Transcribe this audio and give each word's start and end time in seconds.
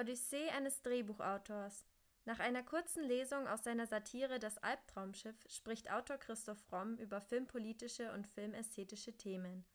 Odyssee 0.00 0.48
eines 0.48 0.80
Drehbuchautors. 0.80 1.84
Nach 2.24 2.38
einer 2.38 2.62
kurzen 2.62 3.04
Lesung 3.04 3.46
aus 3.46 3.64
seiner 3.64 3.86
Satire 3.86 4.38
Das 4.38 4.56
Albtraumschiff 4.56 5.36
spricht 5.46 5.90
Autor 5.90 6.16
Christoph 6.16 6.72
Romm 6.72 6.96
über 6.96 7.20
filmpolitische 7.20 8.10
und 8.12 8.26
filmästhetische 8.26 9.18
Themen. 9.18 9.66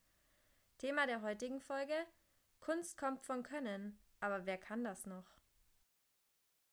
Thema 0.79 1.05
der 1.05 1.21
heutigen 1.21 1.61
Folge: 1.61 1.93
Kunst 2.59 2.97
kommt 2.97 3.21
von 3.21 3.43
Können, 3.43 3.99
aber 4.19 4.47
wer 4.47 4.57
kann 4.57 4.83
das 4.83 5.05
noch? 5.05 5.37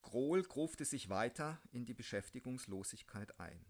Grohl 0.00 0.42
grufte 0.44 0.86
sich 0.86 1.10
weiter 1.10 1.60
in 1.72 1.84
die 1.84 1.94
Beschäftigungslosigkeit 1.94 3.38
ein. 3.38 3.66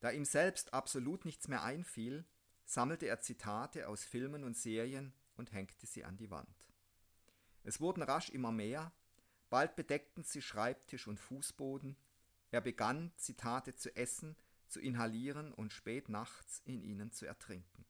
Da 0.00 0.12
ihm 0.12 0.24
selbst 0.24 0.72
absolut 0.72 1.26
nichts 1.26 1.46
mehr 1.46 1.62
einfiel, 1.62 2.24
sammelte 2.64 3.06
er 3.06 3.20
Zitate 3.20 3.86
aus 3.86 4.06
Filmen 4.06 4.44
und 4.44 4.56
Serien 4.56 5.12
und 5.36 5.52
hängte 5.52 5.84
sie 5.84 6.04
an 6.04 6.16
die 6.16 6.30
Wand. 6.30 6.71
Es 7.64 7.80
wurden 7.80 8.02
rasch 8.02 8.30
immer 8.30 8.52
mehr, 8.52 8.92
bald 9.50 9.76
bedeckten 9.76 10.24
sie 10.24 10.42
Schreibtisch 10.42 11.06
und 11.06 11.20
Fußboden, 11.20 11.96
er 12.50 12.60
begann, 12.60 13.12
Zitate 13.16 13.74
zu 13.74 13.94
essen, 13.96 14.36
zu 14.66 14.80
inhalieren 14.80 15.52
und 15.52 15.72
spät 15.72 16.08
nachts 16.08 16.60
in 16.64 16.82
ihnen 16.82 17.12
zu 17.12 17.26
ertrinken. 17.26 17.86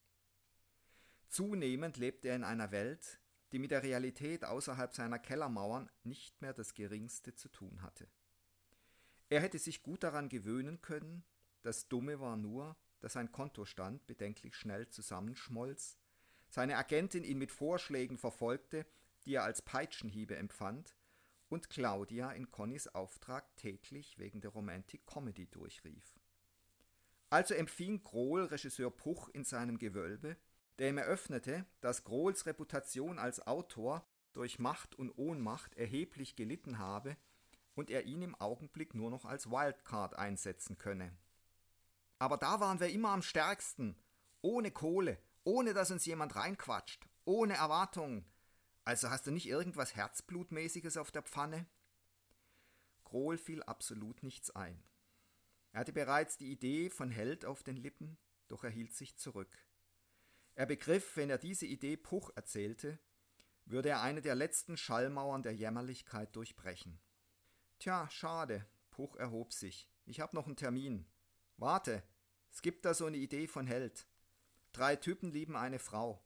Zunehmend 1.29 1.97
lebte 1.97 2.29
er 2.29 2.37
in 2.37 2.45
einer 2.45 2.71
Welt, 2.71 3.19
die 3.53 3.59
mit 3.59 3.71
der 3.71 3.83
Realität 3.83 4.45
außerhalb 4.45 4.95
seiner 4.95 5.19
Kellermauern 5.19 5.91
nicht 6.05 6.41
mehr 6.43 6.53
das 6.53 6.75
geringste 6.75 7.35
zu 7.35 7.49
tun 7.49 7.83
hatte. 7.83 8.09
Er 9.29 9.41
hätte 9.41 9.59
sich 9.59 9.83
gut 9.83 10.03
daran 10.03 10.29
gewöhnen 10.29 10.81
können, 10.83 11.25
das 11.63 11.89
Dumme 11.89 12.21
war 12.21 12.37
nur, 12.37 12.77
dass 13.01 13.15
sein 13.15 13.33
Kontostand 13.33 14.07
bedenklich 14.07 14.55
schnell 14.55 14.89
zusammenschmolz, 14.89 15.99
seine 16.49 16.77
Agentin 16.77 17.25
ihn 17.25 17.39
mit 17.39 17.51
Vorschlägen 17.51 18.19
verfolgte, 18.19 18.87
die 19.25 19.35
er 19.35 19.45
als 19.45 19.63
Peitschenhiebe 19.63 20.37
empfand, 20.37 20.97
und 21.49 21.69
Claudia 21.69 22.33
in 22.33 22.51
Connys 22.51 22.89
Auftrag 22.89 23.57
täglich 23.57 24.19
wegen 24.19 24.41
der 24.41 24.53
Romantic 24.53 25.07
Comedy 25.07 25.47
durchrief. 25.47 26.19
Also 27.29 27.55
empfing 27.55 28.03
Grohl 28.03 28.45
Regisseur 28.45 28.91
Puch 28.91 29.29
in 29.29 29.45
seinem 29.45 29.79
Gewölbe, 29.79 30.37
der 30.79 30.89
ihm 30.89 30.99
eröffnete, 30.99 31.67
dass 31.81 32.05
Grohls 32.05 32.47
Reputation 32.47 33.19
als 33.19 33.47
Autor 33.47 34.07
durch 34.33 34.59
Macht 34.59 34.95
und 34.95 35.11
Ohnmacht 35.19 35.75
erheblich 35.75 36.37
gelitten 36.37 36.79
habe 36.79 37.17
und 37.75 37.91
er 37.91 38.05
ihn 38.05 38.23
im 38.23 38.35
Augenblick 38.35 38.95
nur 38.95 39.11
noch 39.11 39.25
als 39.25 39.51
Wildcard 39.51 40.17
einsetzen 40.17 40.79
könne. 40.79 41.17
Aber 42.19 42.37
da 42.37 42.61
waren 42.61 42.81
wir 42.81 42.89
immer 42.89 43.11
am 43.11 43.23
stärksten, 43.23 43.97
ohne 44.41 44.71
Kohle, 44.71 45.19
ohne 45.45 45.75
dass 45.75 45.91
uns 45.91 46.07
jemand 46.07 46.35
reinquatscht, 46.37 47.07
ohne 47.25 47.55
Erwartungen. 47.55 48.25
Also 48.85 49.11
hast 49.11 49.27
du 49.27 49.31
nicht 49.31 49.47
irgendwas 49.47 49.95
Herzblutmäßiges 49.95 50.97
auf 50.97 51.11
der 51.11 51.23
Pfanne? 51.23 51.67
Krohl 53.05 53.39
fiel 53.39 53.63
absolut 53.63 54.23
nichts 54.23 54.51
ein. 54.51 54.83
Er 55.73 55.81
hatte 55.81 55.93
bereits 55.93 56.37
die 56.37 56.51
Idee 56.51 56.91
von 56.91 57.11
Held 57.11 57.45
auf 57.45 57.63
den 57.63 57.77
Lippen, 57.77 58.19
doch 58.49 58.65
er 58.65 58.71
hielt 58.71 58.95
sich 58.95 59.17
zurück. 59.17 59.57
Er 60.55 60.67
begriff, 60.67 61.17
wenn 61.17 61.31
er 61.31 61.39
diese 61.39 61.67
Idee 61.67 61.97
Puch 61.97 62.31
erzählte, 62.35 62.99
würde 63.65 63.91
er 63.91 64.03
eine 64.03 64.21
der 64.21 64.35
letzten 64.35 64.77
Schallmauern 64.77 65.43
der 65.43 65.55
Jämmerlichkeit 65.55 66.35
durchbrechen. 66.37 67.01
Tja, 67.79 68.09
schade. 68.11 68.67
Puch 68.91 69.17
erhob 69.17 69.53
sich. 69.53 69.89
Ich 70.05 70.21
hab 70.21 70.35
noch 70.35 70.47
einen 70.47 70.57
Termin. 70.57 71.07
Warte, 71.57 72.03
es 72.51 72.61
gibt 72.61 72.85
da 72.85 72.93
so 72.93 73.07
eine 73.07 73.17
Idee 73.17 73.47
von 73.47 73.67
Held. 73.67 74.07
Drei 74.73 74.97
Typen 74.97 75.31
lieben 75.31 75.57
eine 75.57 75.79
Frau. 75.79 76.23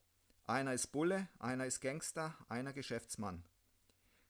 Einer 0.47 0.75
ist 0.75 0.89
Bulle, 0.89 1.29
einer 1.39 1.67
ist 1.67 1.81
Gangster, 1.81 2.37
einer 2.49 2.73
Geschäftsmann. 2.73 3.43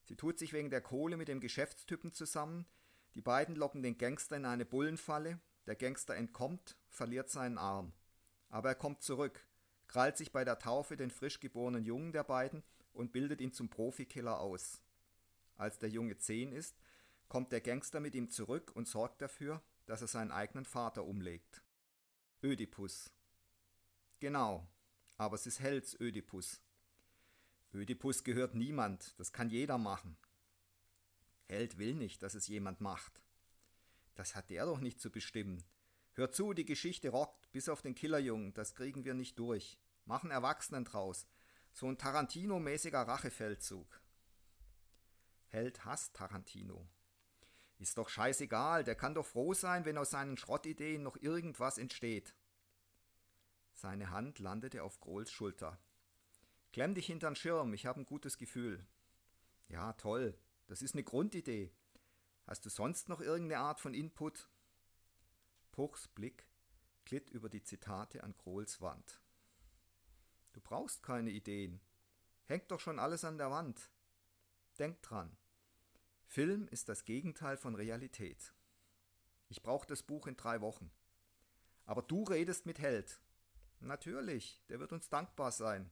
Sie 0.05 0.17
tut 0.17 0.39
sich 0.39 0.53
wegen 0.53 0.71
der 0.71 0.81
Kohle 0.81 1.17
mit 1.17 1.29
dem 1.29 1.41
Geschäftstypen 1.41 2.13
zusammen. 2.13 2.67
Die 3.15 3.23
beiden 3.23 3.55
locken 3.55 3.83
den 3.83 3.99
Gangster 3.99 4.37
in 4.37 4.45
eine 4.45 4.65
Bullenfalle. 4.65 5.41
Der 5.67 5.77
Gangster 5.77 6.15
entkommt, 6.15 6.77
verliert 6.89 7.29
seinen 7.29 7.59
Arm. 7.59 7.93
Aber 8.49 8.69
er 8.71 8.75
kommt 8.75 9.03
zurück 9.03 9.47
krallt 9.89 10.17
sich 10.17 10.33
bei 10.33 10.45
der 10.45 10.59
Taufe 10.59 10.97
den 10.97 11.11
frisch 11.11 11.41
geborenen 11.41 11.85
Jungen 11.85 12.13
der 12.13 12.25
beiden 12.25 12.63
und 12.93 13.13
bildet 13.13 13.41
ihn 13.41 13.53
zum 13.53 13.69
Profikiller 13.69 14.41
aus. 14.41 14.81
Als 15.57 15.79
der 15.79 15.89
Junge 15.89 16.19
zehn 16.19 16.53
ist, 16.53 16.77
kommt 17.29 17.53
der 17.53 17.61
Gangster 17.61 18.01
mit 18.01 18.15
ihm 18.15 18.31
zurück 18.31 18.73
und 18.75 18.89
sorgt 18.89 19.23
dafür, 19.23 19.63
dass 19.87 20.03
er 20.03 20.09
seinen 20.09 20.33
eigenen 20.33 20.65
Vater 20.65 21.05
umlegt. 21.05 21.63
Ödipus. 22.43 23.11
Genau, 24.21 24.67
aber 25.17 25.35
es 25.35 25.47
ist 25.47 25.61
Helds 25.61 25.99
Ödipus. 26.01 26.61
Ödipus 27.73 28.25
gehört 28.25 28.55
niemand, 28.55 29.19
das 29.19 29.33
kann 29.33 29.51
jeder 29.51 29.79
machen. 29.79 30.17
Held 31.45 31.79
will 31.79 31.95
nicht, 31.95 32.23
dass 32.23 32.35
es 32.35 32.49
jemand 32.49 32.81
macht. 32.81 33.23
Das 34.15 34.35
hat 34.35 34.51
der 34.51 34.67
doch 34.67 34.81
nicht 34.81 35.01
zu 35.01 35.11
bestimmen. 35.11 35.63
Hör 36.15 36.31
zu, 36.31 36.55
die 36.55 36.65
Geschichte 36.65 37.11
rockt, 37.11 37.53
bis 37.53 37.69
auf 37.69 37.83
den 37.83 37.95
Killerjungen, 37.95 38.55
das 38.55 38.75
kriegen 38.75 39.05
wir 39.05 39.15
nicht 39.15 39.39
durch. 39.39 39.79
Machen 40.07 40.31
Erwachsenen 40.31 40.85
draus. 40.85 41.27
So 41.73 41.87
ein 41.87 41.99
Tarantino-mäßiger 41.99 43.07
Rachefeldzug. 43.07 44.01
Held 45.49 45.85
hasst 45.85 46.15
Tarantino. 46.15 46.89
Ist 47.79 47.99
doch 47.99 48.09
scheißegal, 48.09 48.85
der 48.85 48.95
kann 48.95 49.15
doch 49.15 49.27
froh 49.27 49.53
sein, 49.53 49.85
wenn 49.85 49.99
aus 49.99 50.11
seinen 50.11 50.39
Schrottideen 50.39 51.03
noch 51.03 51.17
irgendwas 51.17 51.77
entsteht. 51.77 52.35
Seine 53.77 54.09
Hand 54.09 54.39
landete 54.39 54.83
auf 54.83 55.01
Grohls 55.01 55.31
Schulter. 55.31 55.79
Klemm 56.73 56.95
dich 56.95 57.07
hintern 57.07 57.37
Schirm, 57.37 57.75
ich 57.75 57.85
habe 57.85 58.01
ein 58.01 58.07
gutes 58.07 58.39
Gefühl. 58.39 58.87
Ja, 59.69 59.93
toll, 59.93 60.35
das 60.67 60.81
ist 60.81 60.95
eine 60.95 61.05
Grundidee. 61.05 61.71
Hast 62.47 62.65
du 62.65 62.71
sonst 62.71 63.11
noch 63.11 63.21
irgendeine 63.21 63.61
Art 63.61 63.79
von 63.79 63.93
Input? 63.93 64.49
Puchs 65.73 66.09
Blick 66.09 66.47
glitt 67.05 67.29
über 67.29 67.51
die 67.51 67.63
Zitate 67.63 68.25
an 68.25 68.35
Krohls 68.39 68.81
Wand. 68.81 69.21
Du 70.55 70.61
brauchst 70.63 71.03
keine 71.03 71.31
Ideen. 71.31 71.83
Hängt 72.47 72.71
doch 72.71 72.81
schon 72.81 72.99
alles 72.99 73.25
an 73.25 73.37
der 73.37 73.51
Wand. 73.51 73.91
Denk 74.79 75.03
dran. 75.03 75.37
Film 76.25 76.67
ist 76.69 76.89
das 76.89 77.05
Gegenteil 77.05 77.59
von 77.59 77.75
Realität. 77.75 78.55
Ich 79.51 79.63
brauche 79.63 79.87
das 79.87 80.03
Buch 80.03 80.27
in 80.27 80.37
drei 80.39 80.63
Wochen. 80.63 80.91
Aber 81.85 82.01
du 82.01 82.25
redest 82.25 82.65
mit 82.65 82.79
Held. 82.79 83.21
Natürlich, 83.81 84.63
der 84.69 84.81
wird 84.81 84.93
uns 84.93 85.09
dankbar 85.09 85.53
sein. 85.53 85.91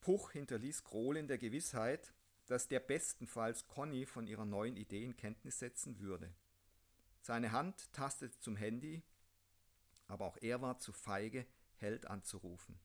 Puch 0.00 0.32
hinterließ 0.32 0.84
Krohl 0.84 1.16
in 1.16 1.28
der 1.28 1.38
Gewissheit, 1.38 2.12
dass 2.46 2.68
der 2.68 2.80
bestenfalls 2.80 3.66
Conny 3.66 4.06
von 4.06 4.26
ihrer 4.26 4.44
neuen 4.44 4.76
Idee 4.76 5.04
in 5.04 5.16
Kenntnis 5.16 5.58
setzen 5.58 5.98
würde. 6.00 6.34
Seine 7.20 7.52
Hand 7.52 7.92
tastete 7.92 8.38
zum 8.40 8.56
Handy, 8.56 9.02
aber 10.06 10.24
auch 10.24 10.38
er 10.40 10.62
war 10.62 10.78
zu 10.78 10.92
feige, 10.92 11.46
Held 11.76 12.06
anzurufen. 12.06 12.80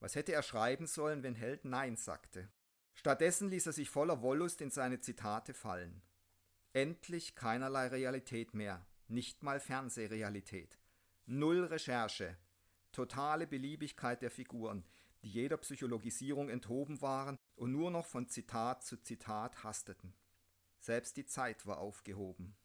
Was 0.00 0.14
hätte 0.14 0.32
er 0.32 0.42
schreiben 0.42 0.86
sollen, 0.86 1.22
wenn 1.22 1.34
Held 1.34 1.64
Nein 1.64 1.96
sagte? 1.96 2.48
Stattdessen 2.94 3.48
ließ 3.48 3.66
er 3.66 3.72
sich 3.72 3.90
voller 3.90 4.22
Wollust 4.22 4.60
in 4.60 4.70
seine 4.70 5.00
Zitate 5.00 5.54
fallen. 5.54 6.02
Endlich 6.72 7.34
keinerlei 7.34 7.88
Realität 7.88 8.54
mehr, 8.54 8.86
nicht 9.08 9.42
mal 9.42 9.60
Fernsehrealität. 9.60 10.78
Null 11.26 11.64
Recherche, 11.64 12.36
totale 12.92 13.46
Beliebigkeit 13.46 14.22
der 14.22 14.30
Figuren, 14.30 14.84
die 15.22 15.30
jeder 15.30 15.56
Psychologisierung 15.56 16.48
enthoben 16.48 17.00
waren 17.02 17.38
und 17.56 17.72
nur 17.72 17.90
noch 17.90 18.06
von 18.06 18.28
Zitat 18.28 18.84
zu 18.84 19.02
Zitat 19.02 19.64
hasteten. 19.64 20.14
Selbst 20.78 21.16
die 21.16 21.26
Zeit 21.26 21.66
war 21.66 21.78
aufgehoben. 21.78 22.56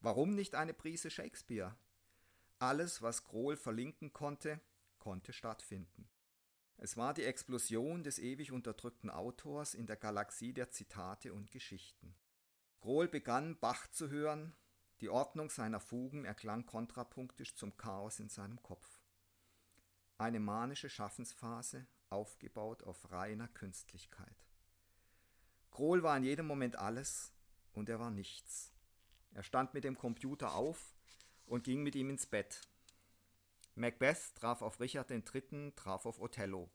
Warum 0.00 0.34
nicht 0.34 0.54
eine 0.54 0.72
Prise 0.72 1.10
Shakespeare? 1.10 1.76
Alles, 2.58 3.02
was 3.02 3.24
Grohl 3.24 3.56
verlinken 3.56 4.12
konnte, 4.12 4.60
konnte 4.98 5.32
stattfinden. 5.32 6.08
Es 6.76 6.96
war 6.96 7.12
die 7.12 7.24
Explosion 7.24 8.02
des 8.02 8.18
ewig 8.18 8.52
unterdrückten 8.52 9.10
Autors 9.10 9.74
in 9.74 9.86
der 9.86 9.96
Galaxie 9.96 10.54
der 10.54 10.70
Zitate 10.70 11.34
und 11.34 11.50
Geschichten. 11.50 12.14
Grohl 12.80 13.08
begann, 13.08 13.58
Bach 13.58 13.90
zu 13.90 14.08
hören, 14.08 14.54
die 15.00 15.10
Ordnung 15.10 15.50
seiner 15.50 15.80
Fugen 15.80 16.24
erklang 16.24 16.64
kontrapunktisch 16.64 17.54
zum 17.54 17.76
Chaos 17.76 18.20
in 18.20 18.30
seinem 18.30 18.62
Kopf. 18.62 18.99
Eine 20.20 20.38
manische 20.38 20.90
Schaffensphase, 20.90 21.86
aufgebaut 22.10 22.82
auf 22.82 23.10
reiner 23.10 23.48
Künstlichkeit. 23.48 24.44
Grohl 25.70 26.02
war 26.02 26.14
in 26.14 26.24
jedem 26.24 26.46
Moment 26.46 26.76
alles 26.76 27.32
und 27.72 27.88
er 27.88 27.98
war 28.00 28.10
nichts. 28.10 28.70
Er 29.30 29.42
stand 29.42 29.72
mit 29.72 29.82
dem 29.82 29.96
Computer 29.96 30.54
auf 30.54 30.94
und 31.46 31.64
ging 31.64 31.82
mit 31.82 31.94
ihm 31.94 32.10
ins 32.10 32.26
Bett. 32.26 32.60
Macbeth 33.76 34.34
traf 34.34 34.60
auf 34.60 34.78
Richard 34.78 35.10
III., 35.10 35.72
traf 35.74 36.04
auf 36.04 36.20
Othello. 36.20 36.70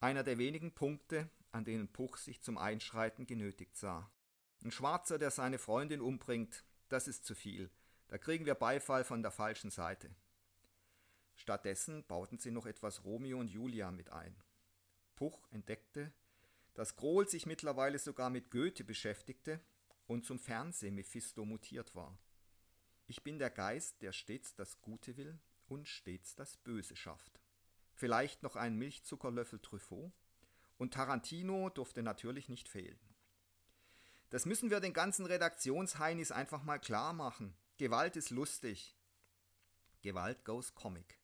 Einer 0.00 0.22
der 0.22 0.36
wenigen 0.36 0.74
Punkte, 0.74 1.30
an 1.52 1.64
denen 1.64 1.90
Puch 1.90 2.18
sich 2.18 2.42
zum 2.42 2.58
Einschreiten 2.58 3.26
genötigt 3.26 3.78
sah. 3.78 4.10
Ein 4.62 4.72
Schwarzer, 4.72 5.18
der 5.18 5.30
seine 5.30 5.56
Freundin 5.56 6.02
umbringt, 6.02 6.66
das 6.90 7.08
ist 7.08 7.24
zu 7.24 7.34
viel. 7.34 7.70
Da 8.08 8.18
kriegen 8.18 8.44
wir 8.44 8.56
Beifall 8.56 9.04
von 9.04 9.22
der 9.22 9.30
falschen 9.30 9.70
Seite. 9.70 10.14
Stattdessen 11.36 12.04
bauten 12.06 12.38
sie 12.38 12.50
noch 12.50 12.66
etwas 12.66 13.04
Romeo 13.04 13.38
und 13.38 13.48
Julia 13.48 13.90
mit 13.90 14.10
ein. 14.10 14.36
Puch 15.14 15.46
entdeckte, 15.50 16.12
dass 16.74 16.96
Grohl 16.96 17.28
sich 17.28 17.46
mittlerweile 17.46 17.98
sogar 17.98 18.30
mit 18.30 18.50
Goethe 18.50 18.84
beschäftigte 18.84 19.60
und 20.06 20.26
zum 20.26 20.38
Fernseh-Mephisto 20.38 21.44
mutiert 21.44 21.94
war. 21.94 22.18
Ich 23.06 23.22
bin 23.22 23.38
der 23.38 23.50
Geist, 23.50 24.02
der 24.02 24.12
stets 24.12 24.54
das 24.54 24.80
Gute 24.80 25.16
will 25.16 25.38
und 25.68 25.88
stets 25.88 26.34
das 26.34 26.56
Böse 26.56 26.96
schafft. 26.96 27.40
Vielleicht 27.94 28.42
noch 28.42 28.56
ein 28.56 28.76
Milchzuckerlöffel 28.76 29.60
Truffaut 29.60 30.12
und 30.76 30.92
Tarantino 30.92 31.70
durfte 31.70 32.02
natürlich 32.02 32.48
nicht 32.48 32.68
fehlen. 32.68 32.98
Das 34.30 34.44
müssen 34.44 34.70
wir 34.70 34.80
den 34.80 34.92
ganzen 34.92 35.24
Redaktionsheinis 35.24 36.32
einfach 36.32 36.62
mal 36.62 36.78
klar 36.78 37.12
machen. 37.12 37.56
Gewalt 37.78 38.16
ist 38.16 38.30
lustig. 38.30 38.96
Gewalt 40.02 40.44
goes 40.44 40.74
comic. 40.74 41.18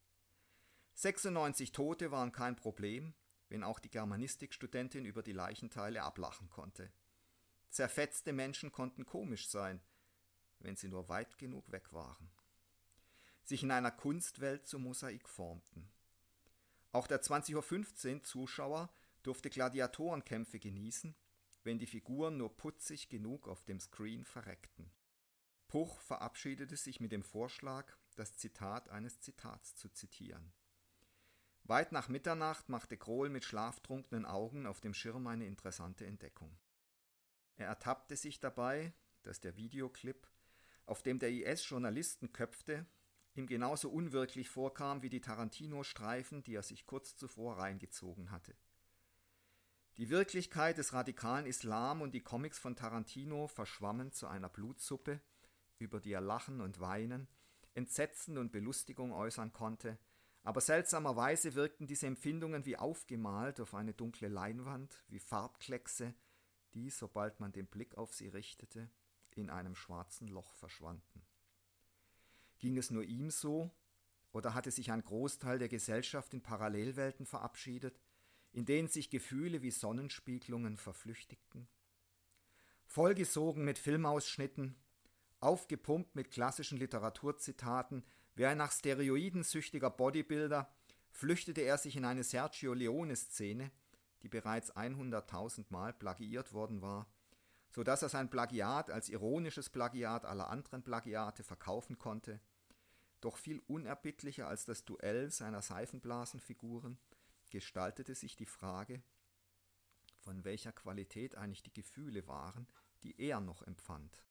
96 0.95 1.73
Tote 1.73 2.11
waren 2.11 2.33
kein 2.33 2.57
Problem, 2.57 3.15
wenn 3.49 3.65
auch 3.65 3.81
die 3.81 3.91
Germanistikstudentin 3.91 5.05
über 5.05 5.23
die 5.23 5.33
Leichenteile 5.33 6.03
ablachen 6.03 6.49
konnte. 6.49 6.93
Zerfetzte 7.71 8.33
Menschen 8.33 8.73
konnten 8.73 9.07
komisch 9.07 9.49
sein, 9.49 9.81
wenn 10.61 10.77
sie 10.77 10.89
nur 10.89 11.09
weit 11.09 11.39
genug 11.39 11.71
weg 11.73 11.93
waren. 11.93 12.31
Sich 13.43 13.63
in 13.63 13.71
einer 13.71 13.91
Kunstwelt 13.91 14.67
zum 14.67 14.85
Mosaik 14.85 15.29
formten. 15.29 15.91
Auch 16.93 17.07
der 17.07 17.23
20.15 17.23 18.15
Uhr 18.15 18.23
Zuschauer 18.23 18.95
durfte 19.23 19.51
Gladiatorenkämpfe 19.51 20.59
genießen, 20.59 21.15
wenn 21.65 21.79
die 21.79 21.87
Figuren 21.87 22.37
nur 22.37 22.57
putzig 22.57 23.09
genug 23.09 23.49
auf 23.49 23.65
dem 23.65 23.81
Screen 23.81 24.25
verreckten. 24.25 24.91
Puch 25.69 26.01
verabschiedete 26.01 26.77
sich 26.77 27.01
mit 27.01 27.13
dem 27.13 27.23
Vorschlag, 27.23 27.97
das 28.17 28.37
Zitat 28.37 28.91
eines 28.91 29.21
Zitats 29.21 29.75
zu 29.77 29.89
zitieren. 29.89 30.53
Weit 31.65 31.93
nach 31.93 32.09
Mitternacht 32.09 32.69
machte 32.69 32.97
Krohl 32.97 33.29
mit 33.29 33.45
schlaftrunkenen 33.45 34.27
Augen 34.27 34.67
auf 34.67 34.81
dem 34.81 34.95
Schirm 34.95 35.27
eine 35.27 35.47
interessante 35.47 36.07
Entdeckung. 36.07 36.59
Er 37.57 37.69
ertappte 37.69 38.17
sich 38.17 38.41
dabei, 38.41 38.93
dass 39.23 39.41
der 39.41 39.57
Videoclip, 39.57 40.27
auf 40.87 41.03
dem 41.03 41.19
der 41.21 41.31
IS 41.31 41.69
Journalisten 41.69 42.33
köpfte, 42.33 42.87
ihm 43.35 43.47
genauso 43.47 43.91
unwirklich 43.91 44.49
vorkam 44.49 45.03
wie 45.03 45.09
die 45.09 45.21
Tarantino-Streifen, 45.21 46.43
die 46.43 46.55
er 46.55 46.63
sich 46.63 46.87
kurz 46.87 47.17
zuvor 47.17 47.59
reingezogen 47.59 48.31
hatte. 48.31 48.55
Die 49.99 50.11
Wirklichkeit 50.11 50.79
des 50.79 50.93
radikalen 50.95 51.47
Islam 51.47 52.01
und 52.03 52.13
die 52.13 52.23
Comics 52.23 52.59
von 52.59 52.77
Tarantino 52.77 53.47
verschwammen 53.47 54.11
zu 54.13 54.27
einer 54.27 54.49
Blutsuppe, 54.49 55.21
über 55.79 56.01
die 56.01 56.13
er 56.13 56.21
Lachen 56.21 56.61
und 56.61 56.81
Weinen, 56.81 57.29
Entsetzen 57.75 58.39
und 58.39 58.53
Belustigung 58.53 59.13
äußern 59.13 59.53
konnte, 59.53 59.99
aber 60.45 60.61
seltsamerweise 60.61 61.55
wirkten 61.55 61.87
diese 61.87 62.07
Empfindungen 62.07 62.67
wie 62.67 62.77
aufgemalt 62.77 63.61
auf 63.61 63.75
eine 63.75 63.95
dunkle 63.95 64.29
Leinwand, 64.29 65.05
wie 65.09 65.21
Farbkleckse, 65.21 66.15
die, 66.75 66.91
sobald 66.91 67.39
man 67.39 67.53
den 67.53 67.67
Blick 67.67 67.97
auf 67.97 68.13
sie 68.13 68.29
richtete, 68.29 68.91
in 69.35 69.51
einem 69.51 69.77
schwarzen 69.77 70.29
Loch 70.29 70.53
verschwanden. 70.55 71.23
Ging 72.59 72.77
es 72.77 72.91
nur 72.91 73.05
ihm 73.05 73.31
so, 73.31 73.71
oder 74.33 74.55
hatte 74.55 74.71
sich 74.71 74.91
ein 74.91 75.05
Großteil 75.05 75.59
der 75.59 75.69
Gesellschaft 75.69 76.33
in 76.35 76.43
Parallelwelten 76.43 77.27
verabschiedet, 77.27 78.01
in 78.53 78.65
denen 78.65 78.89
sich 78.89 79.11
Gefühle 79.11 79.63
wie 79.63 79.71
Sonnenspiegelungen 79.71 80.77
verflüchtigten? 80.77 81.69
Vollgesogen 82.87 83.65
mit 83.65 83.79
Filmausschnitten, 83.79 84.75
aufgepumpt 85.41 86.15
mit 86.15 86.31
klassischen 86.31 86.79
Literaturzitaten, 86.79 88.05
wie 88.35 88.47
ein 88.47 88.59
nach 88.59 88.73
Steroiden 88.73 89.43
süchtiger 89.43 89.91
Bodybuilder, 89.91 90.73
flüchtete 91.11 91.61
er 91.61 91.79
sich 91.79 91.97
in 91.97 92.05
eine 92.05 92.25
Sergio 92.25 92.73
Leone-Szene, 92.75 93.71
die 94.23 94.29
bereits 94.29 94.75
100.000 94.75 95.67
Mal 95.69 95.93
plagiiert 95.93 96.53
worden 96.53 96.81
war, 96.81 97.07
so 97.71 97.83
dass 97.83 98.03
er 98.03 98.09
sein 98.09 98.31
Plagiat 98.31 98.91
als 98.91 99.09
ironisches 99.09 99.69
Plagiat 99.71 100.25
aller 100.25 100.49
anderen 100.49 100.83
Plagiate 100.83 101.43
verkaufen 101.43 101.99
konnte, 101.99 102.41
doch 103.21 103.37
viel 103.37 103.61
unerbittlicher 103.67 104.49
als 104.49 104.65
das 104.65 104.85
Duell 104.85 105.31
seiner 105.31 105.63
Seifenblasenfiguren 105.63 106.99
gestaltete 107.51 108.15
sich 108.15 108.35
die 108.35 108.47
Frage, 108.47 109.03
von 110.21 110.45
welcher 110.45 110.73
Qualität 110.73 111.37
eigentlich 111.37 111.63
die 111.63 111.73
Gefühle 111.73 112.27
waren, 112.27 112.67
die 113.03 113.21
er 113.21 113.41
noch 113.41 113.63
empfand. 113.63 114.25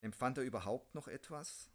Empfand 0.00 0.38
er 0.38 0.44
überhaupt 0.44 0.94
noch 0.94 1.06
etwas? 1.06 1.70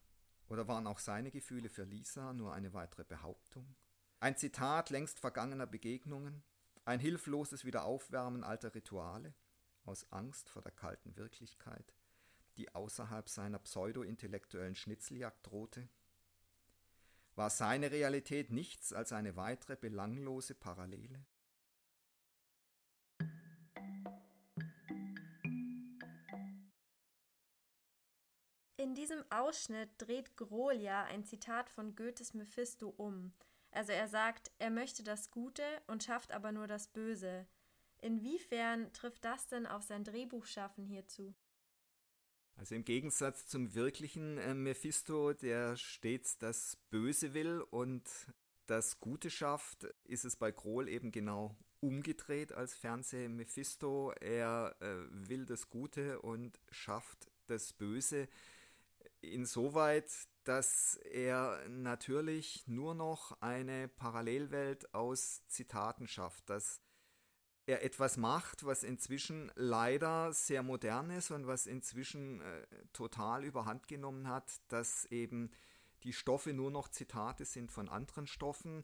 Oder 0.49 0.67
waren 0.67 0.87
auch 0.87 0.99
seine 0.99 1.31
Gefühle 1.31 1.69
für 1.69 1.83
Lisa 1.83 2.33
nur 2.33 2.53
eine 2.53 2.73
weitere 2.73 3.03
Behauptung? 3.03 3.75
Ein 4.19 4.35
Zitat 4.35 4.89
längst 4.89 5.19
vergangener 5.19 5.67
Begegnungen? 5.67 6.43
Ein 6.85 6.99
hilfloses 6.99 7.65
Wiederaufwärmen 7.65 8.43
alter 8.43 8.73
Rituale? 8.73 9.35
Aus 9.85 10.11
Angst 10.11 10.49
vor 10.49 10.61
der 10.61 10.71
kalten 10.71 11.15
Wirklichkeit, 11.15 11.93
die 12.57 12.73
außerhalb 12.73 13.29
seiner 13.29 13.59
pseudo-intellektuellen 13.59 14.75
Schnitzeljagd 14.75 15.45
drohte? 15.45 15.87
War 17.35 17.49
seine 17.49 17.91
Realität 17.91 18.51
nichts 18.51 18.91
als 18.91 19.13
eine 19.13 19.35
weitere 19.35 19.75
belanglose 19.75 20.55
Parallele? 20.55 21.25
In 28.79 28.95
diesem 28.95 29.25
Ausschnitt 29.29 29.89
dreht 29.97 30.37
Grohl 30.37 30.75
ja 30.75 31.03
ein 31.03 31.25
Zitat 31.25 31.69
von 31.69 31.97
Goethes 31.97 32.33
Mephisto 32.33 32.87
um. 32.87 33.33
Also 33.71 33.91
er 33.91 34.07
sagt, 34.07 34.51
er 34.57 34.69
möchte 34.69 35.03
das 35.03 35.31
Gute 35.31 35.63
und 35.87 36.01
schafft 36.01 36.31
aber 36.31 36.53
nur 36.53 36.65
das 36.65 36.87
Böse. 36.87 37.45
Inwiefern 37.97 38.93
trifft 38.93 39.25
das 39.25 39.47
denn 39.47 39.65
auf 39.65 39.83
sein 39.83 40.05
Drehbuchschaffen 40.05 40.85
hierzu? 40.85 41.35
Also 42.55 42.73
im 42.73 42.85
Gegensatz 42.85 43.47
zum 43.47 43.75
wirklichen 43.75 44.37
äh, 44.37 44.53
Mephisto, 44.53 45.33
der 45.33 45.75
stets 45.75 46.37
das 46.37 46.77
Böse 46.89 47.33
will 47.33 47.59
und 47.59 48.09
das 48.65 49.01
Gute 49.01 49.29
schafft, 49.29 49.83
ist 50.05 50.23
es 50.23 50.37
bei 50.37 50.53
Krohl 50.53 50.87
eben 50.87 51.11
genau 51.11 51.53
umgedreht 51.81 52.53
als 52.53 52.75
Fernseh-Mephisto. 52.75 54.13
Er 54.21 54.73
äh, 54.79 54.95
will 55.09 55.45
das 55.45 55.69
Gute 55.69 56.21
und 56.21 56.61
schafft 56.71 57.29
das 57.47 57.73
Böse. 57.73 58.29
Insoweit, 59.21 60.11
dass 60.43 60.95
er 60.95 61.67
natürlich 61.69 62.67
nur 62.67 62.95
noch 62.95 63.39
eine 63.41 63.87
Parallelwelt 63.87 64.93
aus 64.93 65.45
Zitaten 65.47 66.07
schafft, 66.07 66.49
dass 66.49 66.81
er 67.65 67.83
etwas 67.83 68.17
macht, 68.17 68.65
was 68.65 68.83
inzwischen 68.83 69.51
leider 69.55 70.33
sehr 70.33 70.63
modern 70.63 71.11
ist 71.11 71.29
und 71.29 71.45
was 71.45 71.67
inzwischen 71.67 72.41
äh, 72.41 72.65
total 72.93 73.43
überhand 73.43 73.87
genommen 73.87 74.27
hat, 74.27 74.59
dass 74.69 75.05
eben 75.05 75.51
die 76.03 76.13
Stoffe 76.13 76.53
nur 76.53 76.71
noch 76.71 76.87
Zitate 76.87 77.45
sind 77.45 77.71
von 77.71 77.87
anderen 77.87 78.25
Stoffen. 78.25 78.83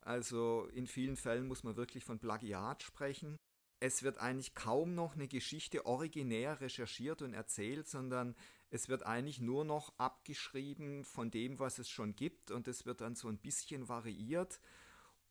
Also 0.00 0.66
in 0.72 0.86
vielen 0.86 1.16
Fällen 1.16 1.46
muss 1.46 1.62
man 1.62 1.76
wirklich 1.76 2.04
von 2.04 2.18
Plagiat 2.18 2.82
sprechen. 2.82 3.38
Es 3.78 4.02
wird 4.02 4.18
eigentlich 4.18 4.54
kaum 4.54 4.94
noch 4.94 5.14
eine 5.14 5.28
Geschichte 5.28 5.86
originär 5.86 6.60
recherchiert 6.60 7.22
und 7.22 7.34
erzählt, 7.34 7.86
sondern 7.86 8.34
es 8.74 8.88
wird 8.88 9.06
eigentlich 9.06 9.40
nur 9.40 9.64
noch 9.64 9.96
abgeschrieben 9.98 11.04
von 11.04 11.30
dem, 11.30 11.60
was 11.60 11.78
es 11.78 11.88
schon 11.88 12.16
gibt 12.16 12.50
und 12.50 12.66
es 12.66 12.86
wird 12.86 13.02
dann 13.02 13.14
so 13.14 13.28
ein 13.28 13.38
bisschen 13.38 13.88
variiert 13.88 14.58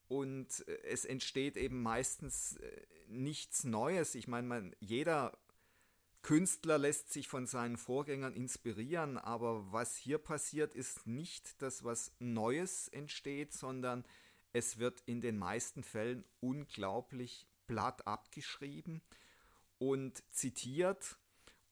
und 0.07 0.65
äh, 0.65 0.81
es 0.83 1.03
entsteht 1.03 1.57
eben 1.57 1.81
meistens 1.81 2.55
äh, 2.55 2.85
nichts 3.09 3.65
Neues. 3.65 4.15
Ich 4.15 4.29
meine, 4.29 4.47
man, 4.47 4.75
jeder 4.79 5.37
Künstler 6.21 6.77
lässt 6.77 7.11
sich 7.11 7.27
von 7.27 7.45
seinen 7.45 7.75
Vorgängern 7.75 8.33
inspirieren, 8.33 9.17
aber 9.17 9.73
was 9.73 9.97
hier 9.97 10.19
passiert, 10.19 10.73
ist 10.73 11.05
nicht 11.05 11.61
das, 11.61 11.83
was 11.83 12.13
Neues 12.19 12.87
entsteht, 12.87 13.51
sondern 13.51 14.05
es 14.53 14.77
wird 14.77 15.01
in 15.05 15.19
den 15.19 15.37
meisten 15.37 15.83
Fällen 15.83 16.23
unglaublich 16.39 17.45
platt 17.67 18.07
abgeschrieben 18.07 19.01
und 19.79 20.23
zitiert. 20.31 21.17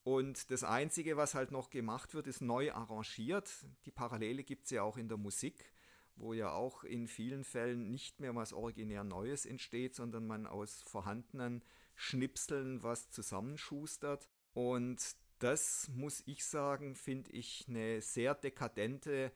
Und 0.04 0.50
das 0.50 0.64
Einzige, 0.64 1.16
was 1.16 1.36
halt 1.36 1.52
noch 1.52 1.70
gemacht 1.70 2.14
wird, 2.14 2.28
ist 2.28 2.42
neu 2.42 2.72
arrangiert. 2.72 3.52
Die 3.86 3.92
Parallele 3.92 4.44
gibt 4.44 4.66
es 4.66 4.72
ja 4.72 4.82
auch 4.82 4.98
in 4.98 5.08
der 5.08 5.18
Musik 5.18 5.72
wo 6.16 6.34
ja 6.34 6.52
auch 6.52 6.84
in 6.84 7.08
vielen 7.08 7.44
Fällen 7.44 7.90
nicht 7.90 8.20
mehr 8.20 8.36
was 8.36 8.54
originär 8.54 9.04
Neues 9.04 9.46
entsteht, 9.46 9.96
sondern 9.96 10.28
man 10.28 10.46
aus 10.46 10.82
vorhandenen 10.84 11.64
Schnipseln 11.96 12.84
was 12.84 13.10
zusammenschustert. 13.10 14.30
Und 14.54 15.16
das 15.40 15.90
muss 15.90 16.22
ich 16.26 16.46
sagen, 16.46 16.96
finde 16.96 17.32
ich 17.32 17.66
eine 17.68 18.02
sehr 18.02 18.36
dekadente 18.36 19.32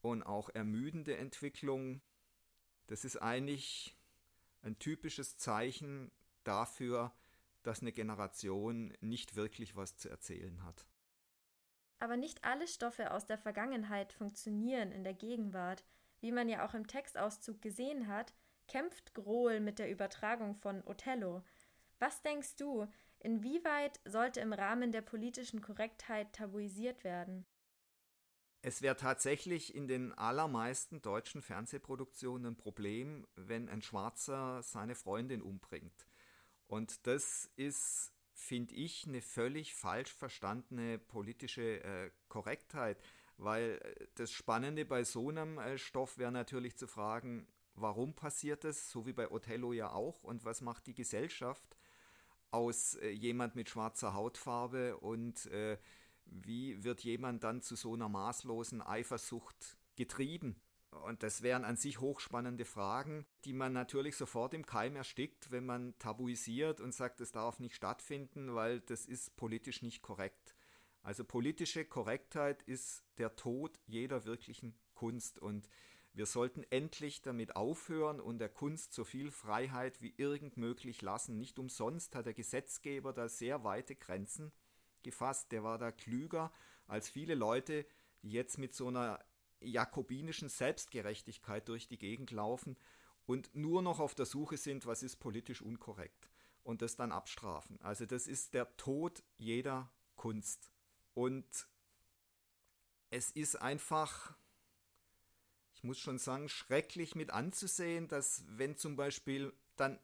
und 0.00 0.22
auch 0.22 0.48
ermüdende 0.50 1.16
Entwicklung. 1.16 2.00
Das 2.86 3.04
ist 3.04 3.16
eigentlich 3.16 3.96
ein 4.62 4.78
typisches 4.78 5.36
Zeichen 5.36 6.10
dafür, 6.44 7.12
dass 7.62 7.80
eine 7.80 7.92
Generation 7.92 8.92
nicht 9.00 9.36
wirklich 9.36 9.76
was 9.76 9.96
zu 9.96 10.08
erzählen 10.08 10.64
hat. 10.64 10.86
Aber 11.98 12.16
nicht 12.16 12.44
alle 12.44 12.66
Stoffe 12.66 13.12
aus 13.12 13.26
der 13.26 13.38
Vergangenheit 13.38 14.12
funktionieren 14.12 14.90
in 14.90 15.04
der 15.04 15.14
Gegenwart. 15.14 15.84
Wie 16.20 16.32
man 16.32 16.48
ja 16.48 16.66
auch 16.66 16.74
im 16.74 16.86
Textauszug 16.86 17.60
gesehen 17.60 18.08
hat, 18.08 18.34
kämpft 18.68 19.14
Grohl 19.14 19.60
mit 19.60 19.78
der 19.78 19.90
Übertragung 19.90 20.54
von 20.54 20.82
Othello. 20.86 21.42
Was 21.98 22.22
denkst 22.22 22.56
du, 22.56 22.86
inwieweit 23.18 24.00
sollte 24.06 24.40
im 24.40 24.52
Rahmen 24.52 24.92
der 24.92 25.02
politischen 25.02 25.60
Korrektheit 25.60 26.32
tabuisiert 26.32 27.04
werden? 27.04 27.46
Es 28.62 28.82
wäre 28.82 28.96
tatsächlich 28.96 29.74
in 29.74 29.88
den 29.88 30.12
allermeisten 30.12 31.00
deutschen 31.00 31.40
Fernsehproduktionen 31.40 32.52
ein 32.52 32.56
Problem, 32.56 33.26
wenn 33.34 33.68
ein 33.68 33.80
Schwarzer 33.80 34.62
seine 34.62 34.94
Freundin 34.94 35.40
umbringt. 35.40 36.09
Und 36.70 37.08
das 37.08 37.50
ist, 37.56 38.12
finde 38.32 38.76
ich, 38.76 39.04
eine 39.04 39.22
völlig 39.22 39.74
falsch 39.74 40.12
verstandene 40.12 41.00
politische 41.00 41.82
äh, 41.82 42.12
Korrektheit, 42.28 43.02
weil 43.38 43.80
äh, 43.82 44.06
das 44.14 44.30
Spannende 44.30 44.84
bei 44.84 45.02
so 45.02 45.30
einem 45.30 45.58
äh, 45.58 45.78
Stoff 45.78 46.16
wäre 46.16 46.30
natürlich 46.30 46.76
zu 46.76 46.86
fragen, 46.86 47.48
warum 47.74 48.14
passiert 48.14 48.62
das, 48.62 48.88
so 48.88 49.04
wie 49.04 49.12
bei 49.12 49.32
Othello 49.32 49.72
ja 49.72 49.90
auch, 49.90 50.22
und 50.22 50.44
was 50.44 50.60
macht 50.60 50.86
die 50.86 50.94
Gesellschaft 50.94 51.76
aus 52.52 52.94
äh, 52.94 53.10
jemand 53.10 53.56
mit 53.56 53.68
schwarzer 53.68 54.14
Hautfarbe 54.14 54.96
und 54.96 55.46
äh, 55.46 55.76
wie 56.24 56.84
wird 56.84 57.00
jemand 57.00 57.42
dann 57.42 57.62
zu 57.62 57.74
so 57.74 57.94
einer 57.94 58.08
maßlosen 58.08 58.80
Eifersucht 58.80 59.76
getrieben? 59.96 60.62
Und 60.90 61.22
das 61.22 61.42
wären 61.42 61.64
an 61.64 61.76
sich 61.76 62.00
hochspannende 62.00 62.64
Fragen, 62.64 63.24
die 63.44 63.52
man 63.52 63.72
natürlich 63.72 64.16
sofort 64.16 64.54
im 64.54 64.66
Keim 64.66 64.96
erstickt, 64.96 65.50
wenn 65.50 65.64
man 65.64 65.96
tabuisiert 65.98 66.80
und 66.80 66.92
sagt, 66.92 67.20
es 67.20 67.32
darf 67.32 67.60
nicht 67.60 67.76
stattfinden, 67.76 68.54
weil 68.54 68.80
das 68.80 69.06
ist 69.06 69.36
politisch 69.36 69.82
nicht 69.82 70.02
korrekt. 70.02 70.54
Also 71.02 71.24
politische 71.24 71.84
Korrektheit 71.84 72.62
ist 72.64 73.04
der 73.18 73.36
Tod 73.36 73.78
jeder 73.86 74.24
wirklichen 74.24 74.74
Kunst 74.94 75.38
und 75.38 75.68
wir 76.12 76.26
sollten 76.26 76.64
endlich 76.70 77.22
damit 77.22 77.54
aufhören 77.54 78.20
und 78.20 78.38
der 78.38 78.48
Kunst 78.48 78.92
so 78.92 79.04
viel 79.04 79.30
Freiheit 79.30 80.02
wie 80.02 80.12
irgend 80.16 80.56
möglich 80.56 81.02
lassen. 81.02 81.38
Nicht 81.38 81.58
umsonst 81.58 82.16
hat 82.16 82.26
der 82.26 82.34
Gesetzgeber 82.34 83.12
da 83.12 83.28
sehr 83.28 83.62
weite 83.62 83.94
Grenzen 83.94 84.52
gefasst. 85.02 85.52
Der 85.52 85.62
war 85.62 85.78
da 85.78 85.92
klüger 85.92 86.52
als 86.88 87.08
viele 87.08 87.36
Leute, 87.36 87.86
die 88.22 88.32
jetzt 88.32 88.58
mit 88.58 88.74
so 88.74 88.88
einer 88.88 89.20
jakobinischen 89.60 90.48
Selbstgerechtigkeit 90.48 91.68
durch 91.68 91.88
die 91.88 91.98
Gegend 91.98 92.30
laufen 92.30 92.76
und 93.26 93.54
nur 93.54 93.82
noch 93.82 94.00
auf 94.00 94.14
der 94.14 94.26
Suche 94.26 94.56
sind, 94.56 94.86
was 94.86 95.02
ist 95.02 95.16
politisch 95.16 95.62
unkorrekt 95.62 96.30
und 96.62 96.82
das 96.82 96.96
dann 96.96 97.12
abstrafen. 97.12 97.80
Also 97.82 98.06
das 98.06 98.26
ist 98.26 98.54
der 98.54 98.76
Tod 98.76 99.22
jeder 99.38 99.90
Kunst. 100.16 100.70
Und 101.14 101.68
es 103.10 103.30
ist 103.30 103.56
einfach 103.56 104.34
ich 105.80 105.84
muss 105.84 105.98
schon 105.98 106.18
sagen, 106.18 106.50
schrecklich 106.50 107.14
mit 107.14 107.30
anzusehen, 107.30 108.06
dass 108.06 108.44
wenn 108.46 108.76
zum 108.76 108.96
Beispiel 108.96 109.50
dann 109.76 109.98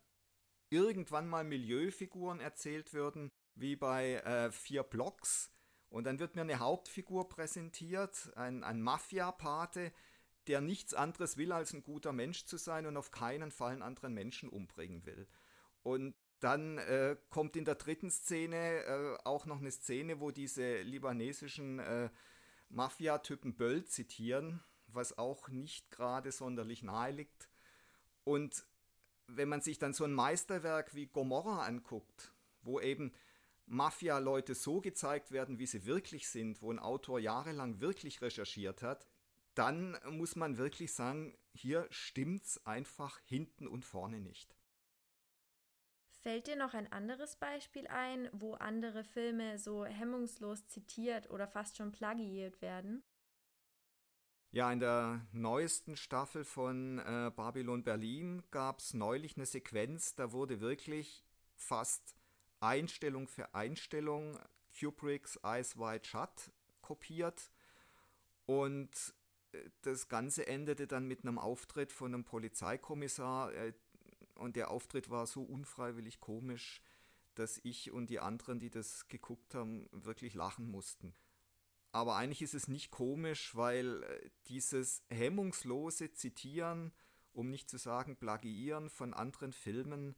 irgendwann 0.71 1.29
mal 1.29 1.45
Milieufiguren 1.45 2.41
erzählt 2.41 2.95
würden, 2.95 3.31
wie 3.57 3.77
bei 3.77 4.15
äh, 4.15 4.51
vier 4.51 4.83
Blocks, 4.83 5.51
und 5.97 6.05
dann 6.05 6.19
wird 6.19 6.37
mir 6.37 6.43
eine 6.43 6.59
Hauptfigur 6.59 7.29
präsentiert, 7.29 8.31
ein, 8.37 8.63
ein 8.63 8.81
Mafia-Pate, 8.81 9.93
der 10.47 10.61
nichts 10.61 10.95
anderes 10.95 11.37
will, 11.37 11.53
als 11.53 11.73
ein 11.73 11.83
guter 11.83 12.13
Mensch 12.13 12.45
zu 12.45 12.57
sein 12.57 12.87
und 12.87 12.97
auf 12.97 13.11
keinen 13.11 13.51
Fall 13.51 13.73
einen 13.73 13.83
anderen 13.83 14.15
Menschen 14.15 14.49
umbringen 14.49 15.05
will. 15.07 15.27
Und 15.83 16.15
dann 16.41 16.79
äh, 16.79 17.17
kommt 17.31 17.57
in 17.57 17.65
der 17.65 17.75
dritten 17.75 18.11
Szene 18.11 18.85
äh, 18.85 19.17
auch 19.25 19.47
noch 19.47 19.59
eine 19.59 19.71
Szene, 19.71 20.21
wo 20.21 20.31
diese 20.31 20.83
libanesischen 20.83 21.81
äh, 21.81 22.11
Mafia-Typen 22.69 23.57
Böll 23.57 23.85
zitieren 23.85 24.63
was 24.97 25.17
auch 25.19 25.49
nicht 25.49 25.91
gerade 25.91 26.33
sonderlich 26.33 26.83
nahe 26.83 27.13
liegt. 27.13 27.49
Und 28.25 28.67
wenn 29.27 29.49
man 29.49 29.61
sich 29.61 29.79
dann 29.79 29.93
so 29.93 30.05
ein 30.05 30.13
Meisterwerk 30.13 30.95
wie 30.95 31.07
Gomorra 31.07 31.65
anguckt, 31.65 32.33
wo 32.63 32.81
eben 32.81 33.13
Mafia-Leute 33.67 34.55
so 34.55 34.81
gezeigt 34.81 35.33
werden, 35.33 35.59
wie 35.59 35.67
sie 35.67 35.87
wirklich 35.87 36.29
sind, 36.29 36.63
wo 36.63 36.73
ein 36.73 36.79
Autor 36.79 37.19
jahrelang 37.19 37.81
wirklich 37.81 38.23
recherchiert 38.23 38.83
hat, 38.83 39.07
dann 39.55 39.99
muss 40.11 40.37
man 40.37 40.59
wirklich 40.59 40.93
sagen, 40.93 41.37
hier 41.53 41.87
stimmt's 41.91 42.65
einfach 42.67 43.19
hinten 43.25 43.67
und 43.67 43.85
vorne 43.85 44.21
nicht. 44.21 44.55
Fällt 46.23 46.49
dir 46.49 46.57
noch 46.57 46.75
ein 46.75 46.91
anderes 46.93 47.37
Beispiel 47.37 47.87
ein, 47.87 48.29
wo 48.33 48.55
andere 48.55 49.05
Filme 49.05 49.59
so 49.59 49.85
hemmungslos 49.85 50.67
zitiert 50.67 51.31
oder 51.31 51.47
fast 51.47 51.77
schon 51.77 51.93
plagiiert 51.93 52.61
werden? 52.61 53.05
Ja, 54.51 54.73
in 54.73 54.81
der 54.81 55.25
neuesten 55.33 55.97
Staffel 55.97 56.45
von 56.45 56.99
äh, 56.99 57.31
Babylon 57.35 57.85
Berlin 57.85 58.43
gab 58.51 58.81
es 58.81 58.95
neulich 58.95 59.37
eine 59.37 59.47
Sequenz, 59.47 60.15
da 60.15 60.33
wurde 60.33 60.61
wirklich 60.61 61.25
fast 61.55 62.16
Einstellung 62.67 63.29
für 63.29 63.55
Einstellung 63.55 64.39
Kubricks 64.79 65.39
Eyes 65.43 65.77
Wide 65.77 66.05
Shut 66.05 66.51
kopiert 66.83 67.51
und 68.45 69.15
äh, 69.53 69.71
das 69.83 70.09
Ganze 70.09 70.47
endete 70.47 70.87
dann 70.87 71.07
mit 71.07 71.23
einem 71.23 71.39
Auftritt 71.39 71.93
von 71.93 72.15
einem 72.15 72.25
Polizeikommissar 72.25 73.53
äh, 73.55 73.73
und 74.35 74.57
der 74.57 74.71
Auftritt 74.71 75.09
war 75.11 75.27
so 75.27 75.43
unfreiwillig 75.43 76.21
komisch, 76.21 76.83
dass 77.35 77.61
ich 77.63 77.91
und 77.91 78.11
die 78.11 78.21
anderen, 78.21 78.59
die 78.59 78.71
das 78.71 79.09
geguckt 79.09 79.55
haben, 79.55 79.89
wirklich 79.93 80.35
lachen 80.35 80.71
mussten. 80.71 81.15
Aber 81.93 82.17
eigentlich 82.17 82.43
ist 82.43 82.55
es 82.55 82.69
nicht 82.69 82.91
komisch, 82.91 83.55
weil 83.55 84.03
äh, 84.03 84.31
dieses 84.49 85.03
hemmungslose 85.09 86.13
Zitieren, 86.13 86.93
um 87.33 87.49
nicht 87.49 87.71
zu 87.71 87.79
sagen 87.79 88.17
Plagiieren 88.17 88.91
von 88.91 89.15
anderen 89.15 89.53
Filmen, 89.53 90.15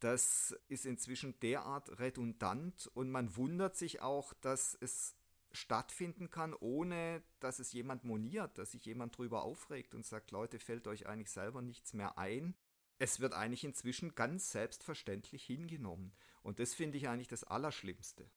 das 0.00 0.56
ist 0.68 0.86
inzwischen 0.86 1.38
derart 1.40 1.98
redundant 1.98 2.86
und 2.94 3.10
man 3.10 3.36
wundert 3.36 3.76
sich 3.76 4.02
auch, 4.02 4.32
dass 4.34 4.76
es 4.80 5.16
stattfinden 5.52 6.30
kann, 6.30 6.54
ohne 6.54 7.22
dass 7.40 7.58
es 7.58 7.72
jemand 7.72 8.04
moniert, 8.04 8.58
dass 8.58 8.72
sich 8.72 8.84
jemand 8.84 9.16
drüber 9.16 9.42
aufregt 9.42 9.94
und 9.94 10.04
sagt, 10.04 10.30
Leute, 10.30 10.58
fällt 10.58 10.86
euch 10.86 11.06
eigentlich 11.06 11.30
selber 11.30 11.62
nichts 11.62 11.94
mehr 11.94 12.18
ein. 12.18 12.54
Es 12.98 13.20
wird 13.20 13.34
eigentlich 13.34 13.64
inzwischen 13.64 14.14
ganz 14.14 14.52
selbstverständlich 14.52 15.44
hingenommen. 15.44 16.14
Und 16.42 16.60
das 16.60 16.74
finde 16.74 16.98
ich 16.98 17.08
eigentlich 17.08 17.28
das 17.28 17.44
Allerschlimmste. 17.44 18.30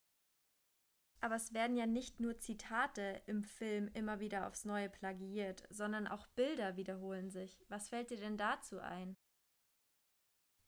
Aber 1.21 1.35
es 1.35 1.53
werden 1.53 1.75
ja 1.75 1.85
nicht 1.85 2.19
nur 2.21 2.37
Zitate 2.37 3.21
im 3.27 3.43
Film 3.43 3.89
immer 3.93 4.21
wieder 4.21 4.47
aufs 4.47 4.63
Neue 4.63 4.89
plagiiert, 4.89 5.63
sondern 5.69 6.07
auch 6.07 6.27
Bilder 6.27 6.77
wiederholen 6.77 7.29
sich. 7.29 7.59
Was 7.67 7.89
fällt 7.89 8.09
dir 8.09 8.17
denn 8.17 8.37
dazu 8.37 8.79
ein? 8.79 9.17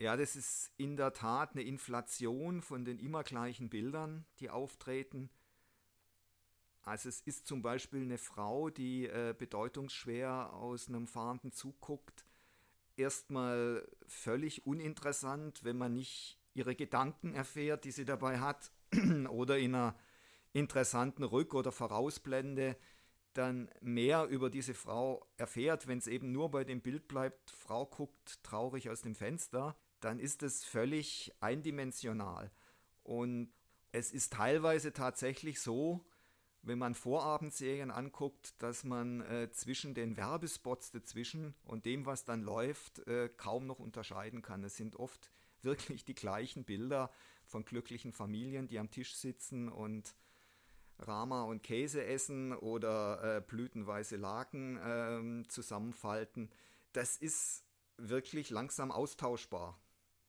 Ja, 0.02 0.18
das 0.18 0.36
ist 0.36 0.72
in 0.78 0.98
der 0.98 1.14
Tat 1.14 1.52
eine 1.52 1.62
Inflation 1.62 2.64
von 2.64 2.86
den 2.86 2.98
immer 2.98 3.22
gleichen 3.22 3.70
Bildern, 3.70 4.26
die 4.40 4.50
auftreten. 4.50 5.30
Also 6.82 7.08
es 7.08 7.22
ist 7.22 7.46
zum 7.46 7.62
Beispiel 7.62 8.02
eine 8.02 8.18
Frau, 8.18 8.72
die 8.72 9.06
äh, 9.06 9.36
bedeutungsschwer 9.38 10.54
aus 10.54 10.90
einem 10.90 11.06
fahrenden 11.06 11.52
Zug 11.52 11.80
guckt. 11.82 12.26
Erstmal 12.98 13.88
völlig 14.08 14.66
uninteressant, 14.66 15.64
wenn 15.64 15.78
man 15.78 15.94
nicht 15.94 16.40
ihre 16.56 16.74
Gedanken 16.74 17.36
erfährt, 17.36 17.84
die 17.84 17.92
sie 17.92 18.04
dabei 18.04 18.40
hat, 18.40 18.72
oder 19.30 19.60
in 19.60 19.76
einer 19.76 19.96
interessanten 20.52 21.24
Rück- 21.24 21.54
oder 21.54 21.72
Vorausblende 21.72 22.76
dann 23.34 23.70
mehr 23.82 24.26
über 24.26 24.50
diese 24.50 24.74
Frau 24.74 25.24
erfährt, 25.38 25.86
wenn 25.86 26.00
es 26.00 26.08
eben 26.08 26.32
nur 26.32 26.50
bei 26.50 26.64
dem 26.64 26.82
Bild 26.82 27.08
bleibt, 27.08 27.52
Frau 27.52 27.86
guckt 27.86 28.42
traurig 28.42 28.90
aus 28.90 29.04
dem 29.04 29.14
Fenster, 29.14 29.78
dann 30.02 30.20
ist 30.20 30.44
es 30.44 30.64
völlig 30.64 31.34
eindimensional. 31.40 32.52
Und 33.04 33.52
es 33.92 34.12
ist 34.12 34.34
teilweise 34.34 34.94
tatsächlich 34.94 35.60
so, 35.62 36.06
wenn 36.64 36.78
man 36.78 36.94
Vorabendserien 36.94 37.90
anguckt, 37.90 38.62
dass 38.62 38.84
man 38.84 39.22
äh, 39.22 39.50
zwischen 39.52 39.94
den 39.94 40.16
Werbespots 40.16 40.92
dazwischen 40.92 41.56
und 41.64 41.86
dem, 41.86 42.06
was 42.06 42.24
dann 42.24 42.42
läuft, 42.42 43.00
äh, 43.08 43.30
kaum 43.30 43.66
noch 43.66 43.80
unterscheiden 43.80 44.42
kann. 44.42 44.64
Es 44.64 44.76
sind 44.76 44.96
oft 44.96 45.32
wirklich 45.64 46.06
die 46.06 46.16
gleichen 46.16 46.64
Bilder 46.64 47.12
von 47.46 47.66
glücklichen 47.66 48.12
Familien, 48.12 48.68
die 48.68 48.80
am 48.80 48.92
Tisch 48.92 49.16
sitzen 49.16 49.70
und 49.70 50.16
Rama 51.00 51.44
und 51.44 51.64
Käse 51.64 52.06
essen 52.06 52.54
oder 52.54 53.38
äh, 53.38 53.42
blütenweiße 53.42 54.18
Laken 54.18 54.78
äh, 54.78 55.48
zusammenfalten. 55.48 56.52
Das 56.94 57.18
ist 57.18 57.66
wirklich 57.98 58.50
langsam 58.52 58.92
austauschbar. 58.92 59.80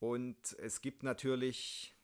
Und 0.03 0.57
es 0.59 0.81
gibt 0.81 1.05
natürlich 1.05 1.95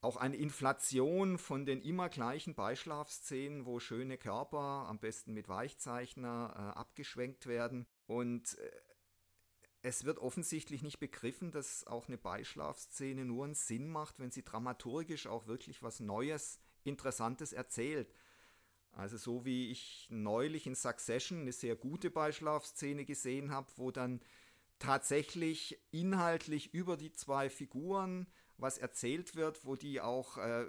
auch 0.00 0.16
eine 0.16 0.36
Inflation 0.36 1.36
von 1.36 1.66
den 1.66 1.82
immer 1.82 2.08
gleichen 2.08 2.54
Beischlafszenen, 2.54 3.66
wo 3.66 3.78
schöne 3.78 4.16
Körper, 4.16 4.86
am 4.88 4.98
besten 4.98 5.34
mit 5.34 5.50
Weichzeichner, 5.50 6.54
äh, 6.56 6.78
abgeschwenkt 6.78 7.46
werden. 7.46 7.86
Und 8.06 8.56
äh, 8.56 8.70
es 9.82 10.04
wird 10.04 10.18
offensichtlich 10.18 10.82
nicht 10.82 10.98
begriffen, 10.98 11.50
dass 11.50 11.86
auch 11.86 12.08
eine 12.08 12.16
Beischlafszene 12.16 13.26
nur 13.26 13.44
einen 13.44 13.54
Sinn 13.54 13.90
macht, 13.90 14.18
wenn 14.18 14.30
sie 14.30 14.42
dramaturgisch 14.42 15.26
auch 15.26 15.46
wirklich 15.46 15.82
was 15.82 16.00
Neues 16.00 16.58
Interessantes 16.84 17.52
erzählt. 17.52 18.14
Also 18.92 19.18
so 19.18 19.44
wie 19.44 19.70
ich 19.70 20.06
neulich 20.08 20.66
in 20.66 20.74
Succession 20.74 21.42
eine 21.42 21.52
sehr 21.52 21.76
gute 21.76 22.10
Beischlafszene 22.10 23.04
gesehen 23.04 23.50
habe, 23.50 23.70
wo 23.76 23.90
dann 23.90 24.22
tatsächlich 24.82 25.78
inhaltlich 25.92 26.74
über 26.74 26.96
die 26.96 27.12
zwei 27.12 27.48
Figuren 27.48 28.26
was 28.58 28.78
erzählt 28.78 29.36
wird, 29.36 29.64
wo 29.64 29.76
die 29.76 30.00
auch, 30.00 30.38
äh, 30.38 30.66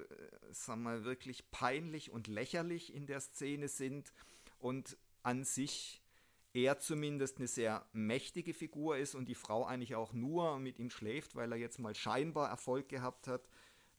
sagen 0.51 0.83
wir, 0.83 1.03
wirklich 1.03 1.49
peinlich 1.51 2.11
und 2.11 2.27
lächerlich 2.27 2.93
in 2.93 3.07
der 3.07 3.19
Szene 3.19 3.67
sind 3.67 4.13
und 4.59 4.97
an 5.23 5.43
sich 5.43 6.01
er 6.53 6.77
zumindest 6.77 7.39
eine 7.39 7.47
sehr 7.47 7.87
mächtige 7.91 8.53
Figur 8.53 8.97
ist 8.97 9.15
und 9.15 9.25
die 9.25 9.35
Frau 9.35 9.65
eigentlich 9.65 9.95
auch 9.95 10.13
nur 10.13 10.59
mit 10.59 10.77
ihm 10.77 10.91
schläft, 10.91 11.35
weil 11.35 11.51
er 11.51 11.57
jetzt 11.57 11.79
mal 11.79 11.95
scheinbar 11.95 12.49
Erfolg 12.49 12.89
gehabt 12.89 13.27
hat. 13.27 13.49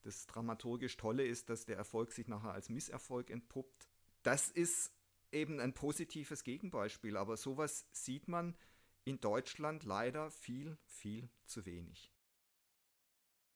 Das 0.03 0.29
dramaturgisch 0.29 0.97
Tolle 0.97 1.27
ist, 1.27 1.51
dass 1.51 1.65
der 1.65 1.77
Erfolg 1.77 2.13
sich 2.13 2.29
nachher 2.29 2.53
als 2.53 2.69
Misserfolg 2.69 3.31
entpuppt. 3.31 3.89
Das 4.23 4.49
ist 4.49 4.93
eben 5.33 5.59
ein 5.59 5.73
positives 5.73 6.45
Gegenbeispiel, 6.45 7.17
aber 7.17 7.37
sowas 7.37 7.87
sieht 7.91 8.29
man 8.29 8.55
in 9.05 9.21
Deutschland 9.21 9.85
leider 9.85 10.31
viel, 10.31 10.77
viel 10.87 11.29
zu 11.45 11.67
wenig. 11.67 12.13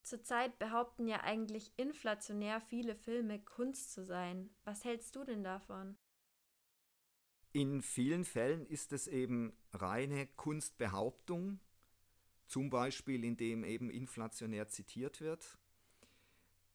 Zurzeit 0.02 0.58
behaupten 0.58 1.06
ja 1.06 1.20
eigentlich 1.20 1.72
inflationär 1.76 2.60
viele 2.60 2.94
Filme 2.94 3.38
Kunst 3.40 3.92
zu 3.92 4.04
sein. 4.04 4.50
Was 4.64 4.84
hältst 4.84 5.14
du 5.16 5.24
denn 5.24 5.44
davon? 5.44 5.98
In 7.52 7.82
vielen 7.82 8.24
Fällen 8.24 8.66
ist 8.66 8.92
es 8.92 9.06
eben 9.06 9.52
reine 9.72 10.26
Kunstbehauptung, 10.26 11.60
zum 12.46 12.70
Beispiel 12.70 13.24
indem 13.24 13.64
eben 13.64 13.90
inflationär 13.90 14.68
zitiert 14.68 15.20
wird. 15.20 15.58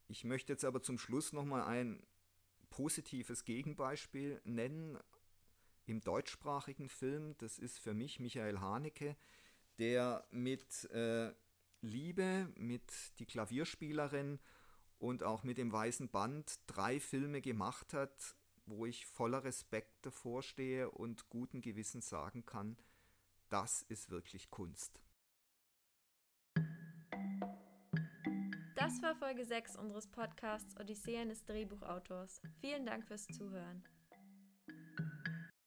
Ich 0.07 0.23
möchte 0.23 0.53
jetzt 0.53 0.65
aber 0.65 0.81
zum 0.81 0.97
Schluss 0.99 1.33
nochmal 1.33 1.63
ein 1.63 2.05
positives 2.69 3.45
Gegenbeispiel 3.45 4.41
nennen 4.43 4.99
im 5.85 6.01
deutschsprachigen 6.01 6.89
Film. 6.89 7.35
Das 7.37 7.59
ist 7.59 7.79
für 7.79 7.93
mich 7.93 8.19
Michael 8.19 8.59
Haneke, 8.59 9.15
der 9.79 10.25
mit 10.31 10.85
äh, 10.91 11.33
Liebe, 11.81 12.51
mit 12.55 12.91
Die 13.19 13.25
Klavierspielerin 13.25 14.39
und 14.99 15.23
auch 15.23 15.43
mit 15.43 15.57
dem 15.57 15.71
Weißen 15.71 16.09
Band 16.09 16.59
drei 16.67 16.99
Filme 16.99 17.41
gemacht 17.41 17.93
hat, 17.93 18.35
wo 18.65 18.85
ich 18.85 19.05
voller 19.05 19.43
Respekt 19.43 20.05
davor 20.05 20.41
stehe 20.41 20.89
und 20.89 21.29
guten 21.29 21.61
Gewissens 21.61 22.07
sagen 22.07 22.45
kann, 22.45 22.77
das 23.49 23.81
ist 23.83 24.09
wirklich 24.09 24.49
Kunst. 24.49 25.01
Das 28.75 29.01
war 29.01 29.15
Folge 29.15 29.45
6 29.45 29.75
unseres 29.75 30.07
Podcasts 30.07 30.79
Odysseen 30.79 31.29
des 31.29 31.45
Drehbuchautors. 31.45 32.41
Vielen 32.61 32.85
Dank 32.85 33.05
fürs 33.05 33.27
Zuhören. 33.27 33.83